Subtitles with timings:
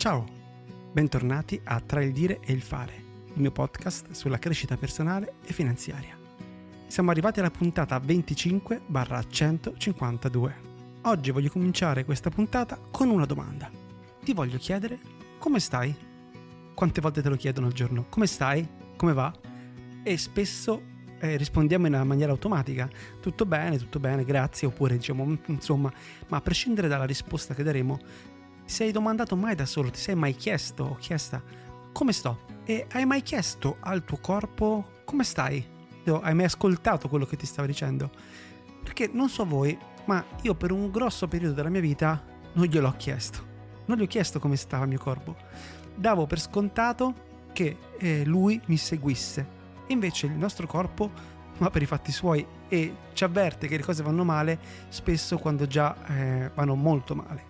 [0.00, 0.24] Ciao,
[0.92, 2.94] bentornati a Tra il dire e il fare,
[3.34, 6.16] il mio podcast sulla crescita personale e finanziaria.
[6.86, 10.52] Siamo arrivati alla puntata 25-152.
[11.02, 13.70] Oggi voglio cominciare questa puntata con una domanda.
[14.24, 14.98] Ti voglio chiedere
[15.38, 15.94] come stai?
[16.74, 18.06] Quante volte te lo chiedono al giorno?
[18.08, 18.66] Come stai?
[18.96, 19.30] Come va?
[20.02, 20.80] E spesso
[21.18, 22.88] eh, rispondiamo in maniera automatica,
[23.20, 25.92] tutto bene, tutto bene, grazie, oppure diciamo, insomma,
[26.28, 28.00] ma a prescindere dalla risposta che daremo,
[28.70, 31.42] sei domandato mai da solo, ti sei mai chiesto o chiesta
[31.92, 32.46] come sto?
[32.64, 35.78] E hai mai chiesto al tuo corpo come stai?
[36.04, 38.10] Hai mai ascoltato quello che ti stava dicendo?
[38.82, 42.24] Perché non so voi, ma io per un grosso periodo della mia vita
[42.54, 43.46] non gliel'ho chiesto.
[43.86, 45.36] Non gli ho chiesto come stava il mio corpo.
[45.94, 49.58] Davo per scontato che eh, lui mi seguisse.
[49.88, 51.10] Invece il nostro corpo
[51.58, 55.66] va per i fatti suoi e ci avverte che le cose vanno male spesso quando
[55.66, 57.49] già eh, vanno molto male.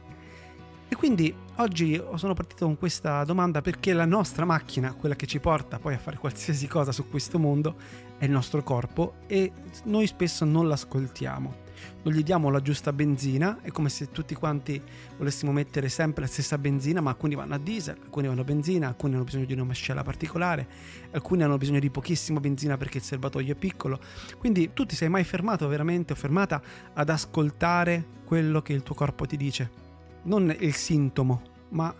[0.93, 5.39] E quindi oggi sono partito con questa domanda perché la nostra macchina, quella che ci
[5.39, 7.77] porta poi a fare qualsiasi cosa su questo mondo,
[8.19, 9.53] è il nostro corpo e
[9.85, 11.69] noi spesso non l'ascoltiamo.
[12.03, 14.83] Non gli diamo la giusta benzina, è come se tutti quanti
[15.17, 18.89] volessimo mettere sempre la stessa benzina, ma alcuni vanno a diesel, alcuni vanno a benzina,
[18.89, 20.67] alcuni hanno bisogno di una mascella particolare,
[21.13, 24.01] alcuni hanno bisogno di pochissima benzina perché il serbatoio è piccolo.
[24.39, 26.61] Quindi tu ti sei mai fermato veramente o fermata
[26.93, 29.80] ad ascoltare quello che il tuo corpo ti dice?
[30.25, 31.95] Non il sintomo, ma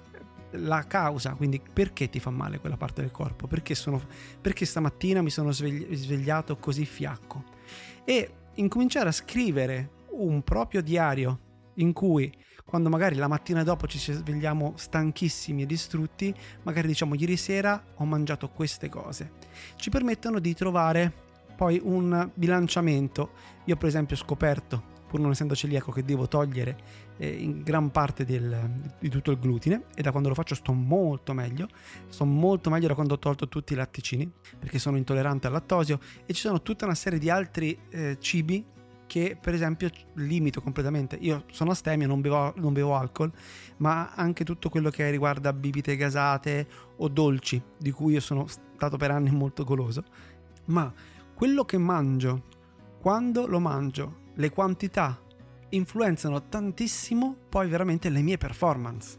[0.53, 4.01] la causa, quindi perché ti fa male quella parte del corpo, perché, sono,
[4.41, 7.45] perché stamattina mi sono svegliato così fiacco.
[8.05, 11.41] E incominciare a scrivere un proprio diario
[11.75, 12.33] in cui
[12.65, 18.05] quando magari la mattina dopo ci svegliamo stanchissimi e distrutti, magari diciamo ieri sera ho
[18.05, 19.33] mangiato queste cose,
[19.75, 21.13] ci permettono di trovare
[21.57, 23.33] poi un bilanciamento.
[23.65, 26.77] Io per esempio ho scoperto pur non essendo celiaco, che devo togliere
[27.17, 30.73] eh, in gran parte del, di tutto il glutine e da quando lo faccio sto
[30.73, 31.67] molto meglio.
[32.09, 35.99] Sto molto meglio da quando ho tolto tutti i latticini perché sono intollerante al lattosio
[36.25, 38.65] e ci sono tutta una serie di altri eh, cibi
[39.09, 41.17] che per esempio limito completamente.
[41.17, 43.33] Io sono astemio, non bevo, non bevo alcol,
[43.79, 46.69] ma anche tutto quello che riguarda bibite gasate
[46.99, 50.05] o dolci, di cui io sono stato per anni molto goloso.
[50.67, 50.93] Ma
[51.35, 52.45] quello che mangio,
[53.01, 55.21] quando lo mangio le quantità
[55.71, 59.19] influenzano tantissimo poi veramente le mie performance.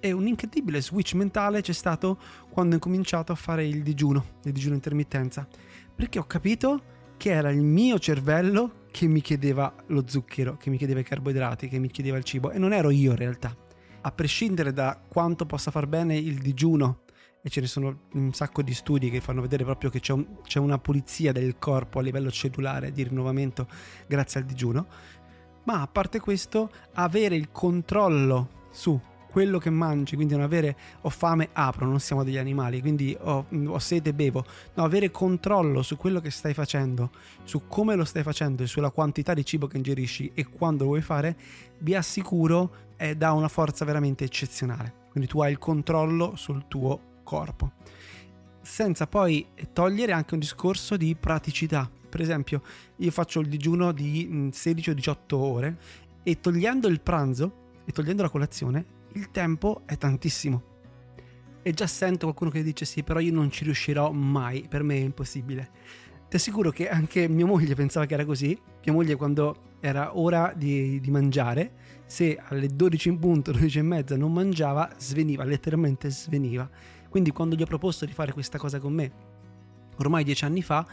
[0.00, 2.18] E un incredibile switch mentale c'è stato
[2.50, 5.46] quando ho cominciato a fare il digiuno, il digiuno intermittenza,
[5.94, 6.82] perché ho capito
[7.16, 11.68] che era il mio cervello che mi chiedeva lo zucchero, che mi chiedeva i carboidrati,
[11.68, 13.56] che mi chiedeva il cibo e non ero io in realtà.
[14.02, 17.03] A prescindere da quanto possa far bene il digiuno
[17.46, 20.38] e ce ne sono un sacco di studi che fanno vedere proprio che c'è, un,
[20.44, 23.68] c'è una pulizia del corpo a livello cellulare di rinnovamento
[24.06, 24.86] grazie al digiuno.
[25.64, 28.98] Ma a parte questo, avere il controllo su
[29.30, 33.44] quello che mangi, quindi non avere ho fame, apro, non siamo degli animali, quindi ho,
[33.66, 34.42] ho, sete, bevo.
[34.72, 37.10] No, avere controllo su quello che stai facendo,
[37.42, 40.90] su come lo stai facendo e sulla quantità di cibo che ingerisci e quando lo
[40.90, 41.36] vuoi fare,
[41.80, 45.02] vi assicuro è da una forza veramente eccezionale.
[45.10, 47.72] Quindi tu hai il controllo sul tuo corpo.
[48.62, 51.90] Senza poi togliere anche un discorso di praticità.
[52.08, 52.62] Per esempio,
[52.96, 55.78] io faccio il digiuno di 16 mm, o 18 ore
[56.22, 60.72] e togliendo il pranzo e togliendo la colazione, il tempo è tantissimo.
[61.62, 64.96] E già sento qualcuno che dice sì, però io non ci riuscirò mai, per me
[64.96, 65.70] è impossibile.
[66.28, 68.58] Ti assicuro che anche mia moglie pensava che era così.
[68.84, 71.72] Mia moglie quando era ora di, di mangiare,
[72.06, 76.68] se alle 12 in punto, 12 e mezza non mangiava, sveniva, letteralmente sveniva.
[77.14, 79.12] Quindi quando gli ho proposto di fare questa cosa con me,
[79.98, 80.84] ormai dieci anni fa,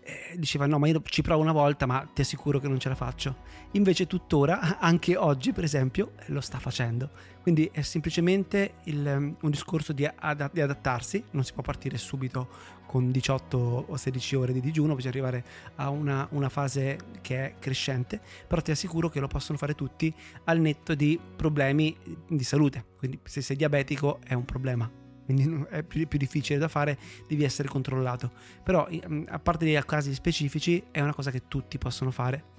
[0.00, 2.88] eh, diceva no ma io ci provo una volta ma ti assicuro che non ce
[2.88, 3.36] la faccio.
[3.72, 7.10] Invece tuttora anche oggi per esempio lo sta facendo.
[7.42, 11.22] Quindi è semplicemente il, um, un discorso di, ad, di, adattarsi.
[11.32, 12.48] Non si può partire subito
[12.86, 15.44] con 18 o 16 ore di digiuno bisogna arrivare
[15.74, 20.10] a una, una fase che è crescente però ti assicuro che lo possono fare tutti
[20.44, 21.94] al netto di problemi
[22.26, 22.86] di salute.
[22.96, 24.90] Quindi se sei diabetico è un problema
[25.28, 28.32] quindi è più, più, difficile da fare, devi essere controllato.
[28.62, 32.56] Però, mm, a parte dei casi specifici, è una cosa che tutti possono fare.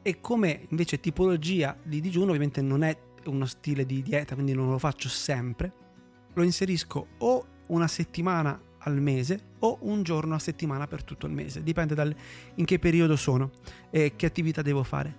[0.00, 2.96] E come invece tipologia di digiuno, ovviamente non è
[3.26, 5.70] uno stile di dieta, quindi non lo faccio sempre,
[6.32, 11.32] lo inserisco o una settimana al mese o un giorno a settimana per tutto il
[11.32, 12.14] mese, dipende dal
[12.54, 13.50] in che periodo sono
[13.90, 15.14] e che attività devo fare.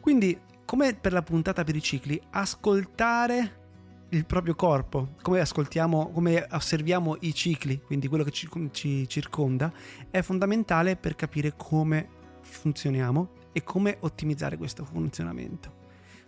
[0.00, 3.63] Quindi, come per la puntata per i cicli, ascoltare
[4.10, 9.72] il proprio corpo, come ascoltiamo, come osserviamo i cicli, quindi quello che ci, ci circonda,
[10.10, 12.08] è fondamentale per capire come
[12.40, 15.82] funzioniamo e come ottimizzare questo funzionamento.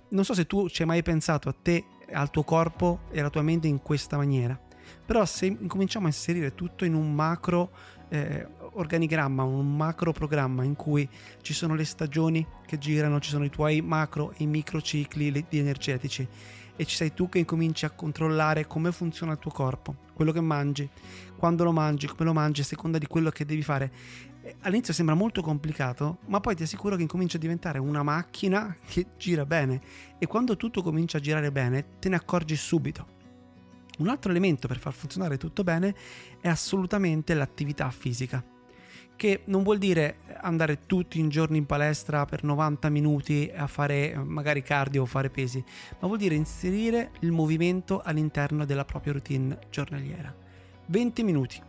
[0.09, 3.31] Non so se tu ci hai mai pensato a te al tuo corpo e alla
[3.31, 4.59] tua mente in questa maniera.
[5.05, 7.71] Però se cominciamo a inserire tutto in un macro
[8.09, 11.09] eh, organigramma, un macro programma in cui
[11.43, 16.27] ci sono le stagioni che girano, ci sono i tuoi macro e micro cicli energetici
[16.77, 20.41] e ci sei tu che incominci a controllare come funziona il tuo corpo, quello che
[20.41, 20.89] mangi,
[21.37, 23.93] quando lo mangi, come lo mangi, a seconda di quello che devi fare.
[24.61, 29.07] All'inizio sembra molto complicato, ma poi ti assicuro che incomincia a diventare una macchina che
[29.17, 29.81] gira bene
[30.19, 33.15] e quando tutto comincia a girare bene te ne accorgi subito.
[33.99, 35.95] Un altro elemento per far funzionare tutto bene
[36.41, 38.45] è assolutamente l'attività fisica
[39.17, 44.15] che non vuol dire andare tutti i giorni in palestra per 90 minuti a fare
[44.23, 45.65] magari cardio o fare pesi,
[45.99, 50.35] ma vuol dire inserire il movimento all'interno della propria routine giornaliera.
[50.87, 51.61] 20 minuti.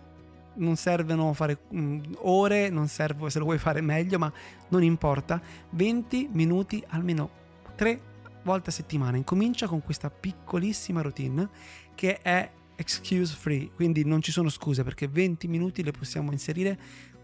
[0.56, 4.32] Non servono fare um, ore, non serve se lo vuoi fare meglio, ma
[4.70, 5.42] non importa.
[5.72, 7.30] 20 minuti almeno
[7.76, 8.02] 3
[8.44, 9.18] volte a settimana.
[9.18, 11.48] Incomincia con questa piccolissima routine
[11.94, 16.78] che è excuse free, quindi non ci sono scuse perché 20 minuti le possiamo inserire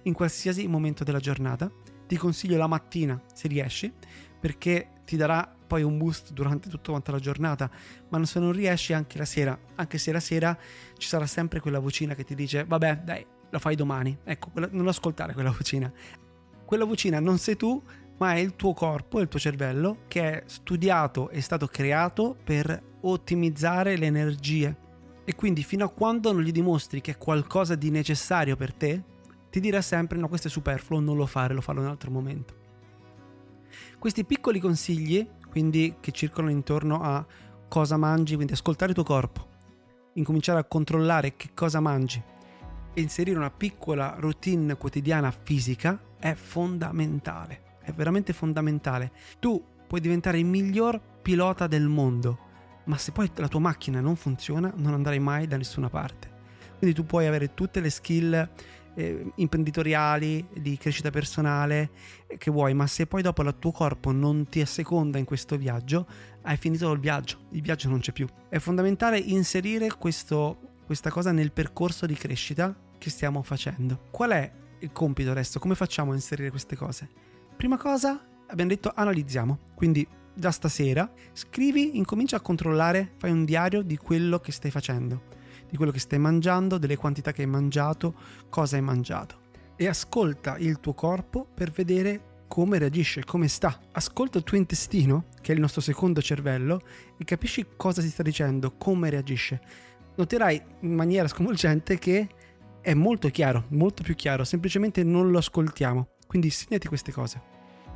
[0.03, 1.71] in qualsiasi momento della giornata.
[2.07, 3.91] Ti consiglio la mattina se riesci,
[4.39, 7.69] perché ti darà poi un boost durante tutta la giornata,
[8.09, 10.57] ma se non riesci anche la sera, anche se la sera
[10.97, 14.17] ci sarà sempre quella vocina che ti dice vabbè dai, lo fai domani.
[14.23, 15.91] Ecco, non ascoltare quella vocina.
[16.65, 17.81] Quella vocina non sei tu,
[18.17, 22.81] ma è il tuo corpo, il tuo cervello che è studiato e stato creato per
[23.01, 24.77] ottimizzare le energie.
[25.25, 29.03] E quindi fino a quando non gli dimostri che è qualcosa di necessario per te,
[29.53, 32.09] ti dirà sempre no questo è superfluo, non lo fare, lo farò in un altro
[32.09, 32.55] momento.
[33.99, 37.23] Questi piccoli consigli, quindi che circolano intorno a
[37.67, 39.47] cosa mangi, quindi ascoltare il tuo corpo,
[40.13, 42.19] incominciare a controllare che cosa mangi
[42.95, 49.11] e inserire una piccola routine quotidiana fisica è fondamentale, è veramente fondamentale.
[49.37, 52.39] Tu puoi diventare il miglior pilota del mondo,
[52.85, 56.31] ma se poi la tua macchina non funziona non andrai mai da nessuna parte.
[56.79, 58.49] Quindi tu puoi avere tutte le skill
[58.95, 61.89] eh, imprenditoriali, di crescita personale
[62.27, 65.57] eh, che vuoi, ma se poi dopo il tuo corpo non ti asseconda in questo
[65.57, 66.07] viaggio,
[66.43, 68.27] hai finito il viaggio, il viaggio non c'è più.
[68.49, 74.07] È fondamentale inserire questo, questa cosa nel percorso di crescita che stiamo facendo.
[74.11, 75.59] Qual è il compito adesso?
[75.59, 77.09] Come facciamo a inserire queste cose?
[77.55, 80.05] Prima cosa, abbiamo detto analizziamo, quindi
[80.35, 85.41] da stasera scrivi, incomincia a controllare, fai un diario di quello che stai facendo
[85.73, 88.13] di quello che stai mangiando, delle quantità che hai mangiato,
[88.47, 89.39] cosa hai mangiato.
[89.75, 93.79] E ascolta il tuo corpo per vedere come reagisce, come sta.
[93.93, 96.79] Ascolta il tuo intestino, che è il nostro secondo cervello,
[97.17, 99.61] e capisci cosa si sta dicendo, come reagisce.
[100.13, 102.29] Noterai in maniera sconvolgente che
[102.79, 106.09] è molto chiaro, molto più chiaro, semplicemente non lo ascoltiamo.
[106.27, 107.41] Quindi segnati queste cose.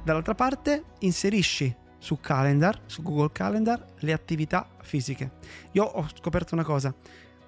[0.03, 5.33] Dall'altra parte inserisci su Calendar, su Google Calendar, le attività fisiche.
[5.73, 6.91] Io ho scoperto una cosa,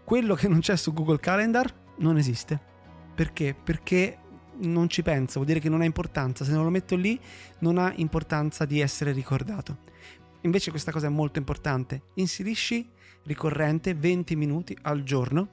[0.10, 2.60] quello che non c'è su Google Calendar non esiste.
[3.14, 3.54] Perché?
[3.54, 4.18] Perché
[4.62, 6.44] non ci penso, vuol dire che non ha importanza.
[6.44, 7.20] Se non lo metto lì,
[7.60, 9.82] non ha importanza di essere ricordato.
[10.42, 12.06] Invece questa cosa è molto importante.
[12.16, 12.90] Inserisci
[13.26, 15.50] ricorrente 20 minuti al giorno.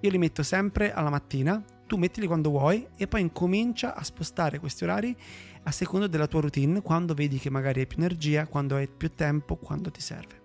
[0.00, 4.58] Io li metto sempre alla mattina, tu mettili quando vuoi e poi incomincia a spostare
[4.58, 5.16] questi orari
[5.62, 9.14] a seconda della tua routine, quando vedi che magari hai più energia, quando hai più
[9.14, 10.42] tempo, quando ti serve.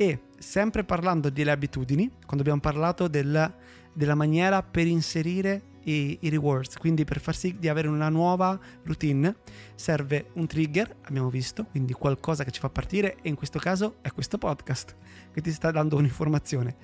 [0.00, 3.54] E sempre parlando delle abitudini, quando abbiamo parlato della,
[3.92, 8.58] della maniera per inserire i, i, rewards, quindi per far sì di avere una nuova
[8.84, 9.36] routine
[9.74, 13.96] serve un trigger, abbiamo visto, quindi qualcosa che ci fa partire e in questo caso
[14.00, 14.96] è questo podcast
[15.34, 16.76] che ti sta dando un'informazione.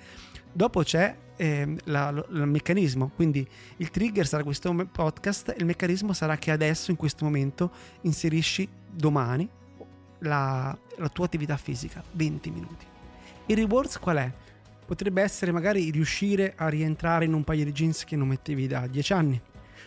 [0.52, 5.64] Dopo c'è eh, la, lo, il meccanismo, quindi il trigger sarà questo podcast e il
[5.64, 9.48] meccanismo sarà che adesso in questo momento inserisci domani
[10.18, 12.94] la, la tua attività fisica, 20 minuti.
[13.48, 14.32] Il rewards qual è?
[14.84, 18.88] Potrebbe essere magari riuscire a rientrare in un paio di jeans che non mettevi da
[18.88, 19.40] 10 anni.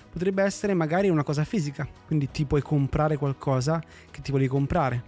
[0.09, 5.03] Potrebbe essere magari una cosa fisica, quindi ti puoi comprare qualcosa che ti volevi comprare.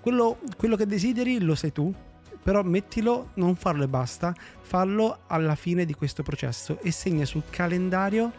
[0.00, 1.94] Quello, quello che desideri lo sai tu,
[2.42, 7.44] però mettilo, non farlo e basta, fallo alla fine di questo processo e segna sul
[7.50, 8.32] calendario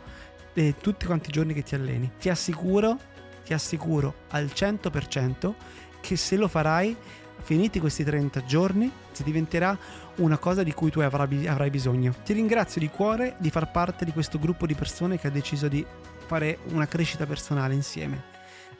[0.53, 2.12] eh, tutti quanti i giorni che ti alleni.
[2.20, 3.00] Ti assicuro,
[3.46, 5.53] ti assicuro al 100%
[6.01, 6.96] che se lo farai
[7.43, 9.77] finiti questi 30 giorni, si diventerà
[10.17, 12.13] una cosa di cui tu avrai bisogno.
[12.23, 15.67] Ti ringrazio di cuore di far parte di questo gruppo di persone che ha deciso
[15.67, 15.85] di
[16.25, 18.31] fare una crescita personale insieme.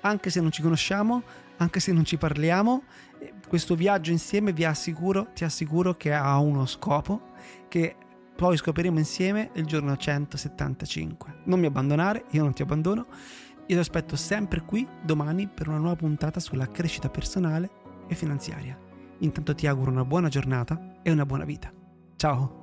[0.02, 1.24] Anche se non ci conosciamo,
[1.58, 2.84] anche se non ci parliamo,
[3.20, 7.32] eh, questo viaggio insieme vi assicuro, ti assicuro che ha uno scopo
[7.68, 7.96] che
[8.36, 11.42] poi scopriremo insieme il giorno 175.
[11.46, 13.06] Non mi abbandonare, io non ti abbandono.
[13.68, 18.78] Io ti aspetto sempre qui domani per una nuova puntata sulla crescita personale e finanziaria.
[19.20, 21.72] Intanto ti auguro una buona giornata e una buona vita.
[22.16, 22.63] Ciao!